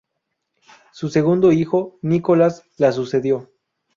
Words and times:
Su 0.91 1.09
segundo 1.09 1.51
hijo, 1.51 1.99
Nicolás, 2.01 2.63
la 2.77 2.91
sucedió. 2.91 3.51